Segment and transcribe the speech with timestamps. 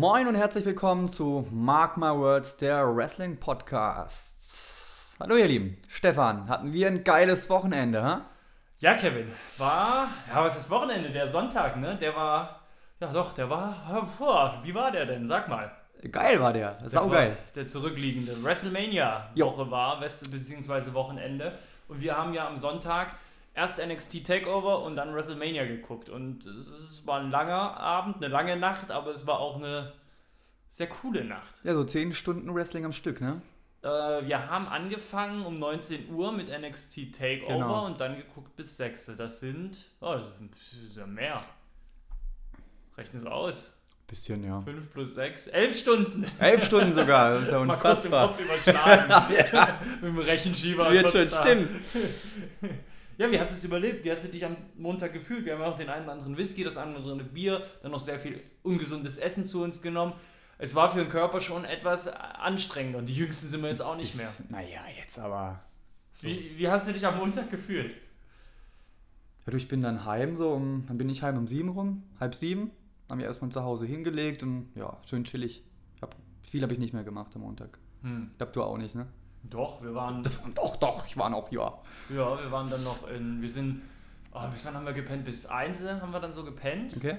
[0.00, 5.14] Moin und herzlich willkommen zu Mark My Words, der Wrestling Podcast.
[5.20, 8.24] Hallo ihr Lieben, Stefan, hatten wir ein geiles Wochenende, ha?
[8.78, 11.10] Ja, Kevin, war, ja, was ist Wochenende?
[11.10, 11.98] Der Sonntag, ne?
[12.00, 12.60] Der war,
[12.98, 15.26] ja doch, der war, boah, wie war der denn?
[15.26, 15.70] Sag mal.
[16.10, 17.36] Geil war der, saugeil.
[17.54, 21.58] Der zurückliegende WrestleMania-Woche war, beziehungsweise Wochenende.
[21.88, 23.16] Und wir haben ja am Sonntag
[23.54, 26.08] erst NXT Takeover und dann WrestleMania geguckt.
[26.08, 29.92] Und es war ein langer Abend, eine lange Nacht, aber es war auch eine
[30.70, 31.54] sehr coole Nacht.
[31.64, 33.42] Ja, so 10 Stunden Wrestling am Stück, ne?
[33.82, 33.88] Äh,
[34.26, 37.86] wir haben angefangen um 19 Uhr mit NXT Takeover genau.
[37.86, 39.12] und dann geguckt bis 6.
[39.18, 41.42] Das sind, oh, das ist ja mehr.
[42.96, 43.70] Rechne es aus.
[44.06, 44.60] Bisschen, ja.
[44.60, 46.26] 5 plus 6, 11 Stunden.
[46.38, 48.26] 11 Stunden sogar, das ist ja unfassbar.
[48.28, 49.34] Mal kurz im Kopf überschlagen.
[49.52, 49.80] ja.
[50.00, 50.90] Mit dem Rechenschieber.
[50.90, 51.68] Wird schon, stimmt.
[53.20, 54.02] Ja, wie hast du es überlebt?
[54.02, 55.44] Wie hast du dich am Montag gefühlt?
[55.44, 58.40] Wir haben auch den einen oder anderen Whisky, das andere Bier, dann noch sehr viel
[58.62, 60.14] ungesundes Essen zu uns genommen.
[60.62, 63.96] Es war für den Körper schon etwas anstrengender und die Jüngsten sind wir jetzt auch
[63.96, 64.30] nicht mehr.
[64.50, 65.60] Naja, jetzt aber.
[66.12, 66.26] So.
[66.26, 67.94] Wie, wie hast du dich am Montag gefühlt?
[69.46, 72.02] Ja, du, ich bin dann heim, so um, dann bin ich heim um sieben rum,
[72.20, 72.72] halb sieben.
[73.08, 75.64] Haben wir erstmal zu Hause hingelegt und ja, schön chillig.
[76.02, 77.78] Hab, viel habe ich nicht mehr gemacht am Montag.
[78.02, 78.28] Hm.
[78.32, 79.06] Ich glaube, du auch nicht, ne?
[79.44, 80.22] Doch, wir waren.
[80.54, 81.78] Doch, doch, ich war noch, ja.
[82.10, 83.40] Ja, wir waren dann noch in.
[83.40, 83.80] Wir sind.
[84.32, 85.24] Oh, bis wann haben wir gepennt?
[85.24, 86.94] Bis 1 haben wir dann so gepennt.
[86.94, 87.16] Okay.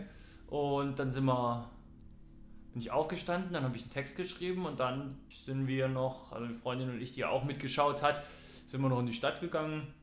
[0.48, 1.68] Und dann sind wir.
[2.74, 6.48] Bin ich aufgestanden, dann habe ich einen Text geschrieben und dann sind wir noch, also
[6.48, 8.24] die Freundin und ich, die auch mitgeschaut hat,
[8.66, 9.94] sind wir noch in die Stadt gegangen,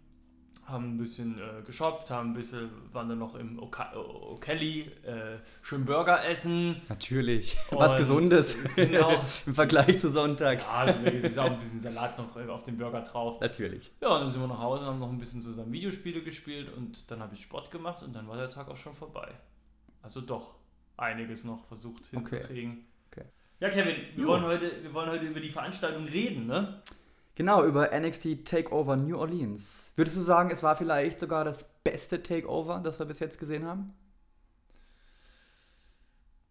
[0.69, 5.85] haben ein bisschen äh, geshoppt, haben ein bisschen, waren dann noch im O'Kelly, äh, schön
[5.85, 6.83] Burger essen.
[6.89, 8.57] Natürlich, was Gesundes.
[8.77, 9.13] Genau.
[9.47, 10.61] Im Vergleich zu Sonntag.
[10.61, 13.41] Ja, also ist auch ein bisschen Salat noch äh, auf dem Burger drauf.
[13.41, 13.91] Natürlich.
[14.01, 17.11] Ja, und dann sind wir nach Hause, haben noch ein bisschen zusammen Videospiele gespielt und
[17.11, 19.33] dann habe ich Sport gemacht und dann war der Tag auch schon vorbei.
[20.03, 20.55] Also doch
[20.99, 22.87] einiges noch versucht hinzukriegen.
[23.11, 23.23] Okay.
[23.23, 23.29] okay.
[23.61, 26.83] Ja, Kevin, wir wollen, heute, wir wollen heute über die Veranstaltung reden, ne?
[27.35, 29.93] Genau, über NXT Takeover New Orleans.
[29.95, 33.65] Würdest du sagen, es war vielleicht sogar das beste Takeover, das wir bis jetzt gesehen
[33.65, 33.95] haben?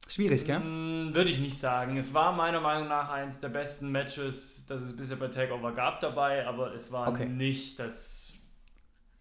[0.07, 0.59] Schwierig, gell?
[0.59, 1.97] Mm, würde ich nicht sagen.
[1.97, 5.99] Es war meiner Meinung nach eines der besten Matches, das es bisher bei Takeover gab
[5.99, 7.25] dabei, aber es war okay.
[7.25, 8.39] nicht das.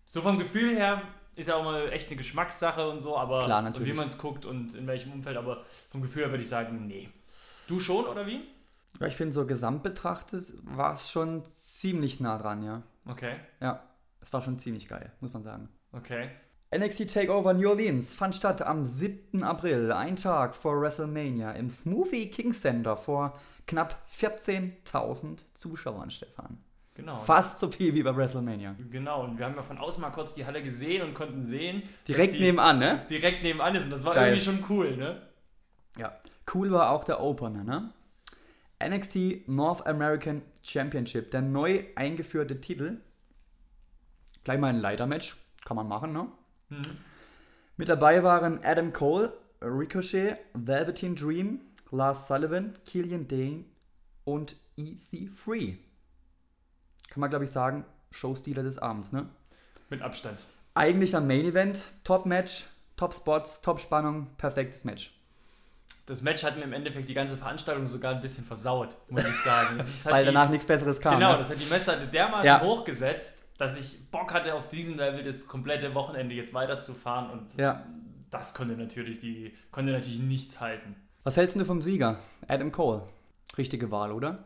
[0.05, 1.03] So vom Gefühl her
[1.37, 4.19] ist ja auch mal echt eine Geschmackssache und so, aber Klar, und wie man es
[4.19, 7.09] guckt und in welchem Umfeld, aber vom Gefühl her würde ich sagen, nee.
[7.69, 8.41] Du schon oder wie?
[8.99, 12.83] Ja, ich finde, so gesamt betrachtet war es schon ziemlich nah dran, ja.
[13.07, 13.37] Okay.
[13.61, 13.83] Ja,
[14.21, 15.69] es war schon ziemlich geil, muss man sagen.
[15.93, 16.31] Okay.
[16.75, 19.45] NXT Takeover New Orleans fand statt am 7.
[19.45, 26.59] April, ein Tag vor WrestleMania, im Smoothie King Center vor knapp 14.000 Zuschauern, Stefan.
[26.97, 27.19] Genau.
[27.19, 28.75] Fast so viel wie bei WrestleMania.
[28.91, 31.83] Genau, und wir haben ja von außen mal kurz die Halle gesehen und konnten sehen.
[32.09, 33.05] Direkt nebenan, ne?
[33.11, 34.29] Direkt nebenan ist und das war Geil.
[34.29, 35.21] irgendwie schon cool, ne?
[35.99, 36.19] Ja.
[36.53, 37.93] Cool war auch der Opener, ne?
[38.83, 42.99] NXT North American Championship, der neu eingeführte Titel.
[44.45, 46.29] Gleich mal ein Leitermatch, kann man machen, ne?
[46.71, 46.99] Mhm.
[47.77, 53.65] Mit dabei waren Adam Cole, Ricochet, Velveteen Dream, Lars Sullivan, Killian Dane
[54.25, 55.77] und EC3.
[57.09, 59.29] Kann man, glaube ich, sagen, Showstealer des Abends, ne?
[59.89, 60.45] Mit Abstand.
[60.75, 65.17] Eigentlich am Main Event, Top-Match, Top-Spots, Top-Spannung, perfektes Match
[66.07, 69.35] das Match hat mir im Endeffekt die ganze Veranstaltung sogar ein bisschen versaut, muss ich
[69.35, 69.79] sagen.
[69.79, 71.15] halt Weil die, danach nichts Besseres kam.
[71.15, 71.39] Genau, ne?
[71.39, 72.61] das hat die Messer dermaßen ja.
[72.61, 77.85] hochgesetzt, dass ich Bock hatte, auf diesem Level das komplette Wochenende jetzt weiterzufahren und ja.
[78.31, 80.95] das konnte natürlich, die, konnte natürlich nichts halten.
[81.25, 82.21] Was hältst du vom Sieger?
[82.47, 83.03] Adam Cole.
[83.59, 84.45] Richtige Wahl, oder?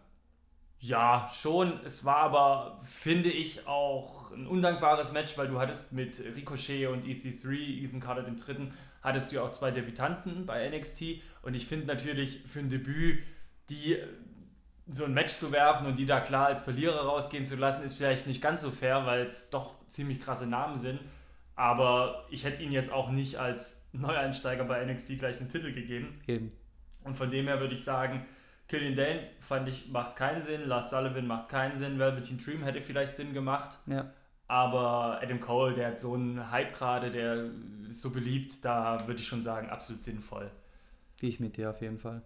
[0.81, 1.79] Ja, schon.
[1.85, 7.05] Es war aber, finde ich, auch ein undankbares Match, weil du hattest mit Ricochet und
[7.05, 8.73] EC3, Ethan Carter den dritten,
[9.03, 13.23] hattest du ja auch zwei Debütanten bei NXT und ich finde natürlich für ein Debüt,
[13.69, 13.99] die
[14.91, 17.97] so ein Match zu werfen und die da klar als Verlierer rausgehen zu lassen, ist
[17.97, 21.01] vielleicht nicht ganz so fair, weil es doch ziemlich krasse Namen sind.
[21.55, 26.09] Aber ich hätte ihn jetzt auch nicht als Neueinsteiger bei NXT gleich einen Titel gegeben.
[26.27, 26.53] Eben.
[27.05, 28.27] Und von dem her würde ich sagen,
[28.71, 32.81] Killian Dane fand ich macht keinen Sinn, Lars Sullivan macht keinen Sinn, Velveteen Dream hätte
[32.81, 33.79] vielleicht Sinn gemacht.
[33.87, 34.13] Ja.
[34.47, 37.51] Aber Adam Cole, der hat so einen Hype gerade, der
[37.89, 40.53] ist so beliebt, da würde ich schon sagen, absolut sinnvoll.
[41.17, 42.23] Gehe ich mit dir auf jeden Fall.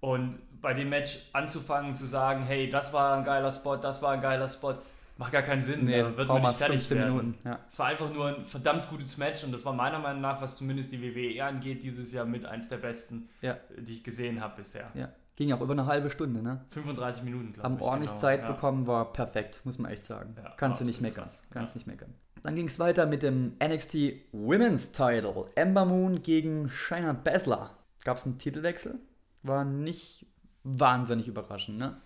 [0.00, 4.12] Und bei dem Match anzufangen zu sagen, hey, das war ein geiler Spot, das war
[4.14, 4.74] ein geiler Spot,
[5.16, 5.84] macht gar keinen Sinn.
[5.84, 7.16] Nee, da wird man nicht fertig werden.
[7.16, 7.60] Minuten, ja.
[7.68, 10.56] Es war einfach nur ein verdammt gutes Match und das war meiner Meinung nach, was
[10.56, 13.56] zumindest die WWE angeht, dieses Jahr mit eins der besten, ja.
[13.78, 14.90] die ich gesehen habe bisher.
[14.94, 15.08] Ja.
[15.36, 16.64] Ging auch über eine halbe Stunde, ne?
[16.70, 17.64] 35 Minuten, glaube ich.
[17.64, 18.20] Haben ordentlich genau.
[18.20, 18.52] Zeit ja.
[18.52, 20.36] bekommen, war perfekt, muss man echt sagen.
[20.36, 21.24] Ja, Kannst du nicht meckern.
[21.24, 21.42] Krass.
[21.50, 21.78] Kannst ja.
[21.78, 22.14] nicht meckern.
[22.42, 23.96] Dann ging es weiter mit dem NXT
[24.32, 25.46] Women's Title.
[25.54, 27.70] Ember Moon gegen Shayna Baszler.
[28.04, 29.00] Gab es einen Titelwechsel?
[29.44, 30.26] war nicht
[30.64, 32.00] wahnsinnig überraschend, ne?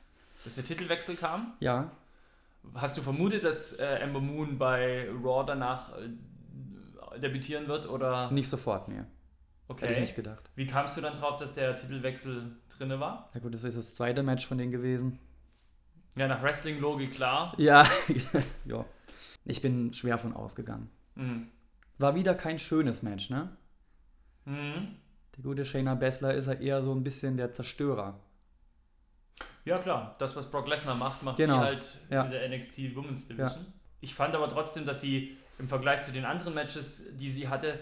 [0.45, 1.55] Dass der Titelwechsel kam?
[1.61, 1.91] Ja.
[2.75, 8.31] Hast du vermutet, dass äh, Ember Moon bei Raw danach äh, debütieren wird oder?
[8.31, 9.03] Nicht sofort, nee.
[9.69, 9.83] Okay.
[9.85, 10.51] Hätte ich nicht gedacht.
[10.55, 13.31] Wie kamst du dann drauf, dass der Titelwechsel drinne war?
[13.35, 15.19] Ja gut, das ist das zweite Match von denen gewesen.
[16.17, 17.55] Ja, nach Wrestling-Logik klar.
[17.59, 17.87] Ja,
[18.65, 18.85] ja.
[19.45, 20.91] Ich bin schwer von ausgegangen.
[21.15, 21.49] Mhm.
[21.99, 23.57] War wieder kein schönes Match, ne?
[24.47, 24.97] Mhm.
[25.37, 28.19] Die gute Shayna Baszler ist ja eher so ein bisschen der Zerstörer.
[29.65, 30.17] Ja, klar.
[30.19, 31.61] Das, was Brock Lesnar macht, macht Genau.
[31.61, 32.25] sie halt Ja.
[32.25, 33.67] in der NXT Women's Division.
[34.01, 37.79] Ich fand aber trotzdem, dass sie im Vergleich zu den anderen Matches, die sie hatte,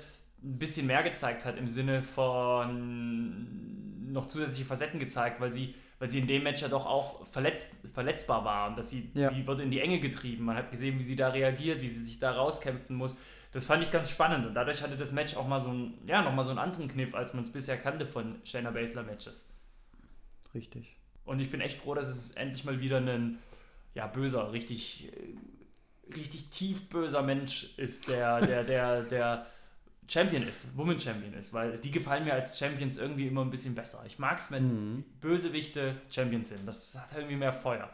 [0.46, 6.08] ein bisschen mehr gezeigt hat im Sinne von noch zusätzliche Facetten gezeigt, weil sie, weil
[6.08, 9.32] sie in dem Match ja doch auch verletzt, verletzbar war und dass sie, Ja.
[9.32, 10.44] sie wird in die Enge getrieben.
[10.44, 13.18] Man hat gesehen, wie sie da reagiert, wie sie sich da rauskämpfen muss.
[13.52, 16.22] Das fand ich ganz spannend und dadurch hatte das Match auch mal so einen, ja,
[16.22, 19.50] noch mal so einen anderen Kniff, als man es bisher kannte von Shayna Baszler Matches.
[20.54, 20.96] Richtig.
[21.24, 23.38] Und ich bin echt froh, dass es endlich mal wieder ein
[23.94, 29.46] ja, böser, richtig, äh, richtig tief böser Mensch ist, der, der, der, der
[30.08, 33.74] Champion ist, Woman Champion ist, weil die gefallen mir als Champions irgendwie immer ein bisschen
[33.74, 34.04] besser.
[34.06, 34.66] Ich mag es, wenn
[34.96, 35.04] Mhm.
[35.20, 36.66] Bösewichte Champions sind.
[36.66, 37.90] Das hat irgendwie mehr Feuer.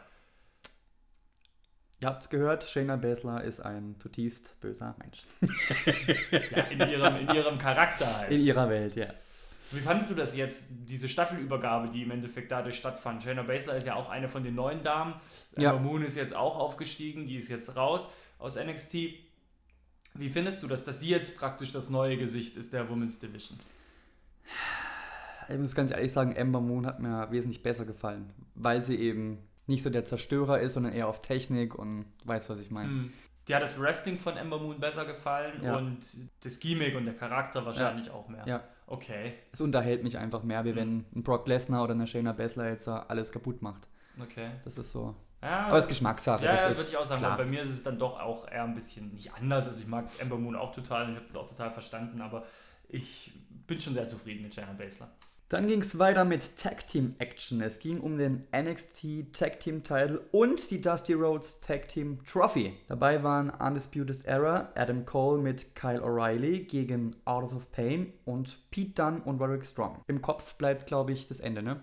[2.01, 5.23] Ihr habt's gehört, Shayna Baszler ist ein zutiefst böser Mensch.
[6.51, 8.31] Ja, in, ihrem, in ihrem Charakter halt.
[8.31, 9.07] In ihrer Welt, ja.
[9.71, 13.23] Wie fandest du das jetzt, diese Staffelübergabe, die im Endeffekt dadurch stattfand?
[13.23, 15.15] Shayna Baszler ist ja auch eine von den neuen Damen.
[15.57, 15.73] Ja.
[15.73, 18.95] Moon ist jetzt auch aufgestiegen, die ist jetzt raus aus NXT.
[20.15, 23.57] Wie findest du das, dass sie jetzt praktisch das neue Gesicht ist der Women's Division?
[25.49, 29.39] Ich muss ganz ehrlich sagen, Ember Moon hat mir wesentlich besser gefallen, weil sie eben
[29.67, 32.89] nicht so der Zerstörer ist, sondern eher auf Technik und weiß, was ich meine.
[32.89, 33.13] Hm.
[33.47, 35.75] Dir hat das Wrestling von Ember Moon besser gefallen Ja.
[35.77, 35.99] und
[36.41, 38.43] das Gimmick und der Charakter wahrscheinlich auch mehr.
[38.47, 38.63] Ja.
[38.87, 40.75] Okay, Es unterhält mich einfach mehr, wie Mhm.
[40.75, 43.87] wenn ein Brock Lesnar oder eine Shayna Baszler jetzt da alles kaputt macht.
[44.21, 44.51] okay.
[44.63, 45.15] Das ist so.
[45.43, 46.43] Ja, Aber es ist Geschmackssache.
[46.43, 47.21] ja, das ja ist würde ich auch sagen.
[47.21, 47.37] klar.
[47.37, 49.67] Bei mir ist es dann doch auch eher ein bisschen nicht anders.
[49.67, 52.45] Also ich mag Ember Moon auch total und ich habe das auch total verstanden, aber
[52.87, 53.33] ich
[53.67, 55.09] bin schon sehr zufrieden mit Shayna Baszler.
[55.49, 57.61] Dann ging es weiter mit Tag Team Action.
[57.61, 62.73] Es ging um den NXT Tag Team Title und die Dusty Rhodes Tag Team Trophy.
[62.87, 68.93] Dabei waren Undisputed Era, Adam Cole mit Kyle O'Reilly gegen Authors of Pain und Pete
[68.99, 70.01] Dunne und Roderick Strong.
[70.07, 71.81] Im Kopf bleibt, glaube ich, das Ende, ne?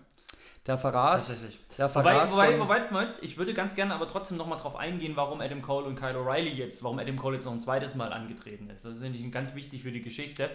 [0.67, 1.15] Der Verrat.
[1.15, 1.59] Tatsächlich.
[1.79, 5.17] Der Wobei, Verrat wobei, wobei, Moment, ich würde ganz gerne aber trotzdem nochmal drauf eingehen,
[5.17, 8.13] warum Adam Cole und Kyle O'Reilly jetzt, warum Adam Cole jetzt noch ein zweites Mal
[8.13, 8.85] angetreten ist.
[8.85, 10.51] Das ist nämlich ganz wichtig für die Geschichte.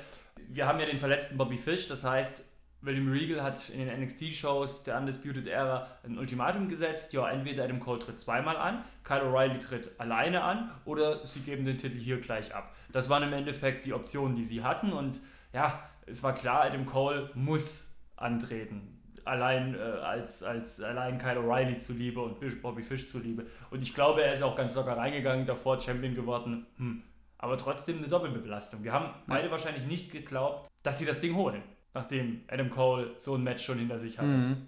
[0.48, 2.46] Wir haben ja den verletzten Bobby Fish, das heißt,
[2.82, 7.80] William Regal hat in den NXT-Shows der Undisputed Era ein Ultimatum gesetzt, ja, entweder Adam
[7.80, 12.20] Cole tritt zweimal an, Kyle O'Reilly tritt alleine an oder sie geben den Titel hier
[12.20, 12.76] gleich ab.
[12.92, 15.20] Das waren im Endeffekt die Optionen, die sie hatten und
[15.52, 19.02] ja, es war klar, Adam Cole muss antreten.
[19.26, 23.46] Allein äh, als, als allein Kyle O'Reilly zuliebe und Bobby Fish zuliebe.
[23.72, 26.66] Und ich glaube, er ist auch ganz locker reingegangen, davor Champion geworden.
[26.78, 27.02] Hm.
[27.38, 28.84] Aber trotzdem eine Doppelbelastung.
[28.84, 31.62] Wir haben beide wahrscheinlich nicht geglaubt, dass sie das Ding holen,
[31.94, 34.30] nachdem Adam Cole so ein Match schon hinter sich hatte.
[34.30, 34.68] Mhm,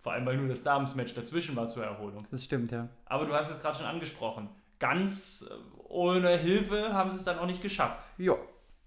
[0.00, 2.24] Vor allem, weil nur das Damensmatch dazwischen war zur Erholung.
[2.30, 2.88] das stimmt, ja.
[3.04, 4.48] Aber du hast es gerade schon angesprochen.
[4.78, 5.54] Ganz äh,
[5.88, 8.06] ohne Hilfe haben sie es dann auch nicht geschafft.
[8.18, 8.34] Ja.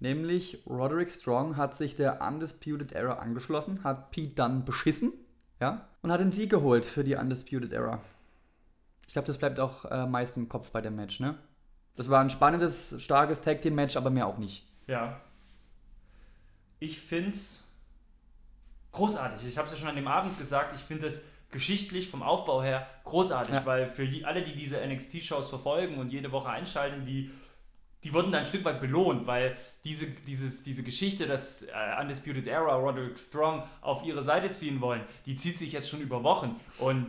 [0.03, 5.13] Nämlich Roderick Strong hat sich der Undisputed Era angeschlossen, hat Pete Dunne beschissen,
[5.61, 8.01] ja, und hat den Sieg geholt für die Undisputed Era.
[9.07, 11.37] Ich glaube, das bleibt auch äh, meist im Kopf bei dem Match, ne?
[11.95, 14.67] Das war ein spannendes, starkes Tag Team Match, aber mehr auch nicht.
[14.87, 15.21] Ja.
[16.79, 17.71] Ich finde es
[18.91, 19.47] großartig.
[19.47, 20.73] Ich habe es ja schon an dem Abend gesagt.
[20.75, 23.65] Ich finde es geschichtlich vom Aufbau her großartig, Ja.
[23.65, 27.31] weil für alle, die diese NXT-Shows verfolgen und jede Woche einschalten, die,
[28.03, 32.47] die wurden da ein Stück weit belohnt, weil diese, dieses, diese Geschichte, dass äh, Undisputed
[32.47, 36.59] Era Roderick Strong auf ihre Seite ziehen wollen, die zieht sich jetzt schon über Wochen.
[36.79, 37.07] Und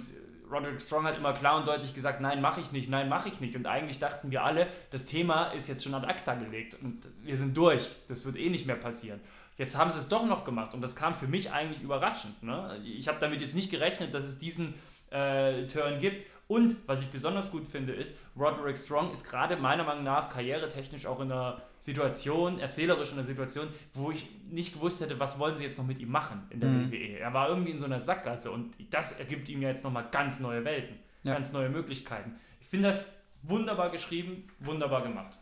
[0.51, 3.41] Roderick Strong hat immer klar und deutlich gesagt, nein, mache ich nicht, nein, mache ich
[3.41, 3.57] nicht.
[3.57, 7.37] Und eigentlich dachten wir alle, das Thema ist jetzt schon ad acta gelegt und wir
[7.37, 7.91] sind durch.
[8.09, 9.21] Das wird eh nicht mehr passieren.
[9.57, 12.43] Jetzt haben sie es doch noch gemacht und das kam für mich eigentlich überraschend.
[12.43, 12.81] Ne?
[12.85, 14.75] Ich habe damit jetzt nicht gerechnet, dass es diesen
[15.11, 16.27] äh, Turn gibt.
[16.55, 21.05] Und was ich besonders gut finde, ist, Roderick Strong ist gerade meiner Meinung nach karrieretechnisch
[21.07, 25.57] auch in einer Situation, erzählerisch in einer Situation, wo ich nicht gewusst hätte, was wollen
[25.57, 26.93] sie jetzt noch mit ihm machen in der Mhm.
[26.93, 27.19] WWE.
[27.19, 30.39] Er war irgendwie in so einer Sackgasse und das ergibt ihm ja jetzt nochmal ganz
[30.39, 31.35] neue Welten, Ja.
[31.35, 32.37] ganz neue Möglichkeiten.
[32.61, 33.05] Ich finde das
[33.43, 35.37] wunderbar geschrieben, wunderbar gemacht.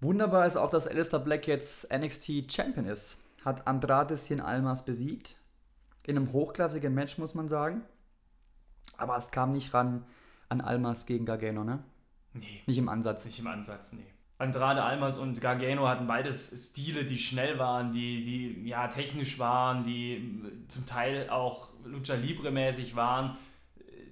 [0.00, 3.16] Wunderbar ist auch, dass Alistair Black jetzt NXT Champion ist.
[3.42, 5.36] Hat Andrade Cien Almas besiegt.
[6.06, 7.82] In einem hochklassigen Match, muss man sagen.
[8.98, 10.04] Aber es kam nicht ran
[10.48, 11.82] an Almas gegen Gargano, ne?
[12.34, 13.24] Nee, Nicht im Ansatz.
[13.24, 14.04] nicht im Ansatz, nee.
[14.40, 19.82] Andrade Almas und Gargano hatten beides Stile, die schnell waren, die, die ja technisch waren,
[19.82, 23.36] die zum Teil auch Lucha Libre mäßig waren.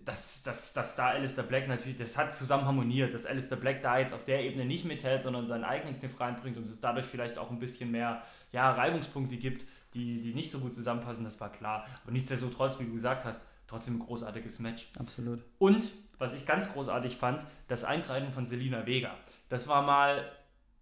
[0.05, 3.99] Dass, dass, dass da Alistair Black natürlich, das hat zusammen harmoniert, dass Alistair Black da
[3.99, 7.39] jetzt auf der Ebene nicht mithält, sondern seinen eigenen Kniff reinbringt und es dadurch vielleicht
[7.39, 11.51] auch ein bisschen mehr ja, Reibungspunkte gibt, die, die nicht so gut zusammenpassen, das war
[11.51, 11.87] klar.
[12.05, 14.89] Aber nichtsdestotrotz, wie du gesagt hast, trotzdem ein großartiges Match.
[14.97, 15.43] Absolut.
[15.59, 19.15] Und was ich ganz großartig fand, das Eingreifen von Selina Vega.
[19.49, 20.31] Das war mal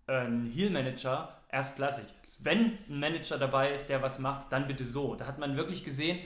[0.07, 2.07] ein Heal-Manager erstklassig.
[2.41, 5.14] Wenn ein Manager dabei ist, der was macht, dann bitte so.
[5.14, 6.19] Da hat man wirklich gesehen,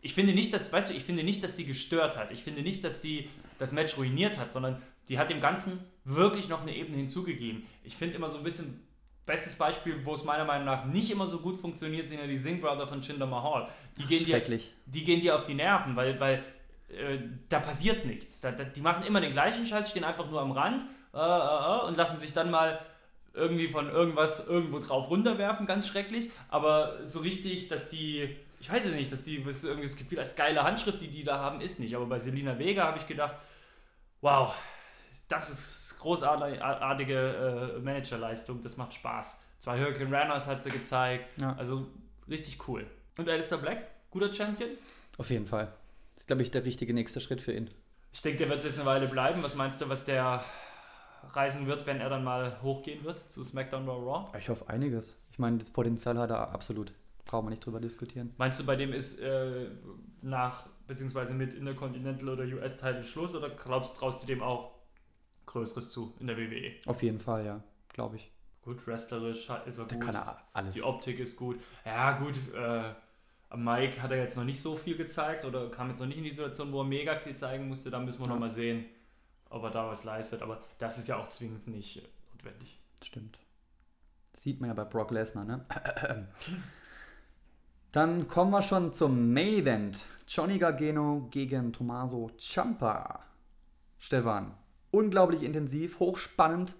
[0.00, 2.30] ich finde nicht, dass, weißt du, ich finde nicht, dass die gestört hat.
[2.30, 6.48] Ich finde nicht, dass die das Match ruiniert hat, sondern die hat dem Ganzen wirklich
[6.48, 7.64] noch eine Ebene hinzugegeben.
[7.82, 8.86] Ich finde immer so ein bisschen,
[9.26, 12.36] bestes Beispiel, wo es meiner Meinung nach nicht immer so gut funktioniert, sind ja die
[12.36, 13.68] Sing Brother von Jinder Mahal.
[13.98, 14.40] Die gehen dir,
[14.86, 16.44] die gehen dir auf die Nerven, weil, weil
[16.88, 18.40] äh, da passiert nichts.
[18.40, 21.20] Da, da, die machen immer den gleichen Scheiß, stehen einfach nur am Rand äh, äh,
[21.20, 22.78] äh, und lassen sich dann mal
[23.34, 26.30] irgendwie von irgendwas irgendwo drauf runterwerfen, ganz schrecklich.
[26.48, 30.18] Aber so richtig, dass die, ich weiß es nicht, dass die das irgendwie das Gefühl
[30.18, 31.94] als geile Handschrift, die die da haben, ist nicht.
[31.94, 33.34] Aber bei Selina Vega habe ich gedacht,
[34.20, 34.54] wow,
[35.28, 39.42] das ist großartige äh, Managerleistung, das macht Spaß.
[39.58, 41.54] Zwei Hurricane Runners hat sie gezeigt, ja.
[41.58, 41.86] also
[42.28, 42.86] richtig cool.
[43.18, 44.70] Und Alistair Black, guter Champion?
[45.18, 45.72] Auf jeden Fall.
[46.16, 47.70] Das ist, glaube ich, der richtige nächste Schritt für ihn.
[48.12, 49.42] Ich denke, der wird jetzt eine Weile bleiben.
[49.42, 50.42] Was meinst du, was der
[51.32, 54.38] reisen wird, wenn er dann mal hochgehen wird zu SmackDown oder Raw?
[54.38, 55.16] Ich hoffe einiges.
[55.30, 56.92] Ich meine, das Potenzial hat er absolut.
[57.26, 58.32] Brauchen wir nicht drüber diskutieren.
[58.38, 59.68] Meinst du, bei dem ist äh,
[60.22, 64.72] nach, beziehungsweise mit Intercontinental oder US-Title Schluss oder glaubst, traust du dem auch
[65.44, 66.72] Größeres zu in der WWE?
[66.86, 68.32] Auf jeden Fall, ja, glaube ich.
[68.62, 70.04] Gut, wrestlerisch ist er da gut.
[70.04, 70.74] Kann er alles.
[70.74, 71.60] Die Optik ist gut.
[71.84, 72.94] Ja, gut, äh,
[73.54, 76.24] Mike hat er jetzt noch nicht so viel gezeigt oder kam jetzt noch nicht in
[76.24, 77.90] die Situation, wo er mega viel zeigen musste.
[77.90, 78.32] Da müssen wir ja.
[78.32, 78.86] noch mal sehen,
[79.50, 80.42] ob er da was leistet.
[80.42, 82.80] Aber das ist ja auch zwingend nicht notwendig.
[83.04, 83.38] Stimmt.
[84.32, 85.62] Das sieht man ja bei Brock Lesnar, ne?
[87.92, 90.04] Dann kommen wir schon zum Main Event.
[90.28, 93.24] Johnny Gargano gegen Tommaso Ciampa.
[93.98, 94.54] Stefan,
[94.90, 96.74] unglaublich intensiv, hochspannend,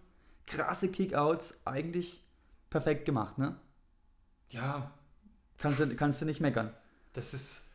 [0.46, 2.23] krasse Kickouts, eigentlich
[2.68, 3.56] perfekt gemacht, ne?
[4.49, 4.92] Ja.
[5.58, 6.72] Kannst du, kannst du nicht meckern.
[7.12, 7.66] Das ist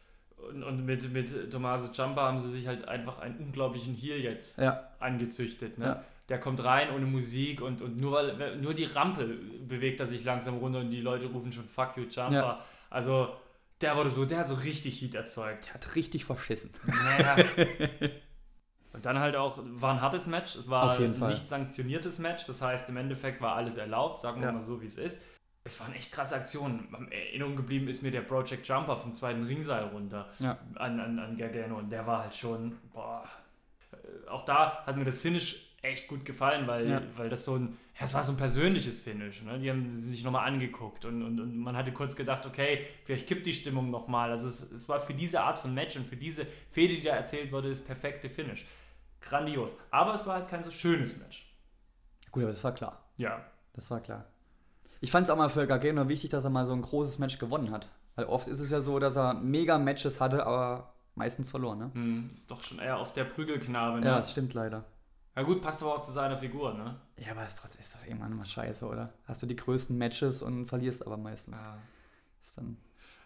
[0.50, 4.57] und, und mit, mit Tommaso Ciampa haben sie sich halt einfach einen unglaublichen Heal jetzt
[4.57, 4.89] ja.
[5.00, 5.77] angezüchtet.
[5.77, 5.85] Ne?
[5.85, 6.03] Ja.
[6.29, 9.25] Der kommt rein ohne Musik und, und nur, nur die Rampe
[9.67, 12.33] bewegt er sich langsam runter und die Leute rufen schon Fuck you, Ciampa.
[12.33, 12.65] Ja.
[12.89, 13.33] Also
[13.81, 15.67] der wurde so, der hat so richtig Heat erzeugt.
[15.67, 16.71] Der hat richtig verschissen.
[16.85, 17.35] Naja.
[18.93, 20.55] und dann halt auch, war ein hartes Match.
[20.55, 22.45] Es war ein nicht sanktioniertes Match.
[22.45, 25.23] Das heißt, im Endeffekt war alles erlaubt, sagen wir mal so, wie es ist
[25.63, 26.88] es waren echt krasse Aktionen.
[26.98, 30.58] In Erinnerung geblieben ist mir der Project Jumper vom zweiten Ringseil runter ja.
[30.75, 33.24] an, an, an Gargano und der war halt schon, boah.
[33.91, 37.01] Äh, auch da hat mir das Finish echt gut gefallen, weil, ja.
[37.15, 39.44] weil das so ein, es war so ein persönliches Finish.
[39.44, 39.60] Ne?
[39.60, 43.46] Die haben sich nochmal angeguckt und, und, und man hatte kurz gedacht, okay, vielleicht kippt
[43.46, 44.32] die Stimmung nochmal.
[44.32, 47.15] Also es, es war für diese Art von Match und für diese Fehde, die da
[47.15, 48.65] erzählt wurde, das perfekte Finish.
[49.22, 49.80] Grandios.
[49.91, 51.46] Aber es war halt kein so schönes Match.
[52.32, 53.03] Gut, aber das war klar.
[53.18, 53.46] Ja.
[53.74, 54.25] Das war klar.
[55.01, 57.38] Ich fand es auch mal für Gargano wichtig, dass er mal so ein großes Match
[57.39, 57.89] gewonnen hat.
[58.15, 61.91] Weil oft ist es ja so, dass er mega Matches hatte, aber meistens verloren, ne?
[61.93, 64.05] Hm, ist doch schon eher auf der Prügelknabe, ne?
[64.05, 64.86] Ja, das stimmt leider.
[65.36, 67.00] Ja gut, passt aber auch zu seiner Figur, ne?
[67.17, 69.13] Ja, aber es trotzdem ist doch irgendwann mal scheiße, oder?
[69.25, 71.62] Hast du die größten Matches und verlierst aber meistens.
[71.62, 71.77] Ja.
[72.43, 72.77] Ist dann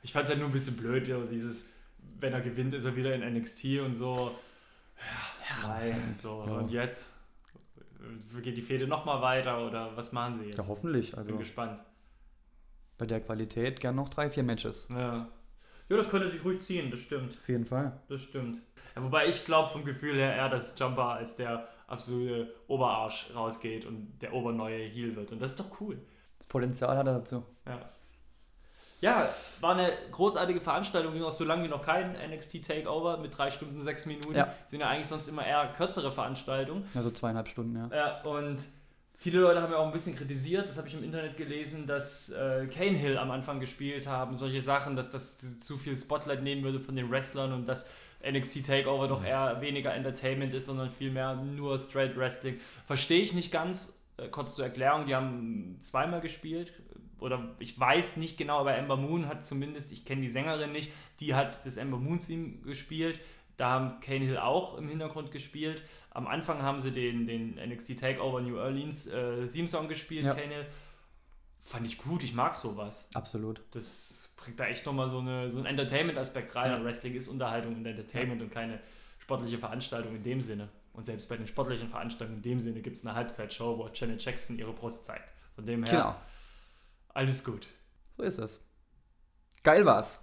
[0.06, 1.74] ich fand es halt nur ein bisschen blöd, ja, dieses,
[2.20, 4.36] wenn er gewinnt, ist er wieder in NXT und so.
[5.50, 6.46] Ja, nein, halt, so.
[6.46, 6.54] Ja.
[6.58, 7.12] Und jetzt?
[8.42, 10.58] Geht die Fehde nochmal weiter oder was machen sie jetzt?
[10.58, 11.18] Ja, hoffentlich.
[11.18, 11.82] Also Bin gespannt.
[12.98, 14.88] Bei der Qualität gern noch drei, vier Matches.
[14.90, 15.28] Ja.
[15.88, 17.38] Ja, das könnte sich ruhig ziehen, das stimmt.
[17.38, 18.00] Auf jeden Fall.
[18.08, 18.60] Das stimmt.
[18.96, 23.86] Ja, wobei ich glaube vom Gefühl her eher, dass Jumper als der absolute Oberarsch rausgeht
[23.86, 25.32] und der oberneue Heel wird.
[25.32, 26.00] Und das ist doch cool.
[26.40, 27.46] Das Potenzial hat er dazu.
[27.68, 27.90] Ja.
[29.02, 29.30] Ja,
[29.62, 33.52] war eine großartige Veranstaltung, ging auch so lange wie noch kein NXT Takeover mit drei
[33.52, 34.36] Stunden, sechs Minuten.
[34.36, 34.54] Ja.
[34.68, 36.88] Sind ja eigentlich sonst immer eher kürzere Veranstaltungen.
[36.94, 37.90] Ja, so zweieinhalb Stunden, ja.
[37.96, 38.60] Ja, und
[39.14, 42.30] viele Leute haben ja auch ein bisschen kritisiert, das habe ich im Internet gelesen, dass
[42.30, 46.64] äh, Kane Hill am Anfang gespielt haben, solche Sachen, dass das zu viel Spotlight nehmen
[46.64, 47.90] würde von den Wrestlern und dass
[48.28, 52.60] NXT Takeover doch eher weniger Entertainment ist, sondern vielmehr nur Straight Wrestling.
[52.86, 54.02] Verstehe ich nicht ganz.
[54.18, 56.74] Äh, kurz zur Erklärung, die haben zweimal gespielt,
[57.20, 60.92] oder ich weiß nicht genau, aber Ember Moon hat zumindest, ich kenne die Sängerin nicht,
[61.20, 63.20] die hat das Ember Moon Theme gespielt.
[63.58, 65.82] Da haben Kane Hill auch im Hintergrund gespielt.
[66.12, 70.34] Am Anfang haben sie den, den NXT Takeover New Orleans äh, Theme Song gespielt, ja.
[70.34, 70.66] Kane Hill.
[71.62, 73.10] Fand ich gut, ich mag sowas.
[73.14, 73.62] Absolut.
[73.72, 76.70] Das bringt da echt nochmal so, eine, so einen Entertainment-Aspekt rein.
[76.70, 76.84] Ja.
[76.84, 78.46] Wrestling ist Unterhaltung und Entertainment ja.
[78.46, 78.80] und keine
[79.20, 80.70] sportliche Veranstaltung in dem Sinne.
[80.94, 84.24] Und selbst bei den sportlichen Veranstaltungen in dem Sinne gibt es eine Halbzeitshow, wo Janet
[84.24, 85.30] Jackson ihre Brust zeigt.
[85.56, 86.16] Von dem her, Genau.
[87.16, 87.66] Alles gut.
[88.16, 88.62] So ist es.
[89.64, 90.20] Geil war's.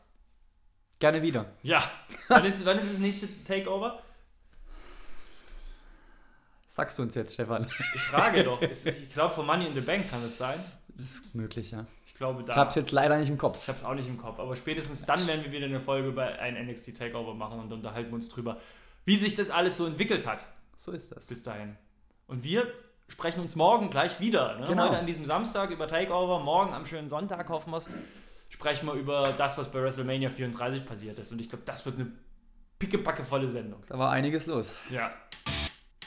[1.01, 1.47] Gerne wieder.
[1.65, 1.83] Ja,
[2.29, 4.01] wann ist, wann ist das nächste Takeover?
[6.69, 7.67] Sagst du uns jetzt, Stefan?
[7.95, 8.63] Ich frage doch.
[8.63, 10.59] Ist, ich glaube, von Money in the Bank kann es sein.
[10.89, 11.87] Das ist möglich, ja.
[12.07, 12.53] Ich glaube, da.
[12.55, 13.69] Ich hab's jetzt leider nicht im Ich Kopf.
[13.69, 16.25] habe es auch nicht im Kopf, aber spätestens dann werden wir wieder eine Folge über
[16.39, 18.59] ein NXT Takeover machen und unterhalten uns drüber,
[19.05, 20.47] wie sich das alles so entwickelt hat
[20.77, 21.27] So ist das.
[21.27, 21.77] bis dahin.
[22.27, 22.73] Und wir
[23.13, 24.59] sprechen uns morgen gleich wieder.
[24.59, 24.67] Ne?
[24.67, 24.85] Genau.
[24.89, 27.89] Heute an diesem Samstag über Takeover, morgen am schönen Sonntag hoffen wir es,
[28.49, 31.31] sprechen wir über das, was bei WrestleMania 34 passiert ist.
[31.31, 32.11] Und ich glaube, das wird eine
[32.79, 33.83] pickepackevolle Sendung.
[33.87, 34.75] Da war einiges los.
[34.91, 35.13] Ja.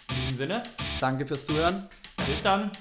[0.09, 0.63] In diesem Sinne,
[0.99, 1.87] Danke fürs Zuhören.
[2.27, 2.71] bis dann.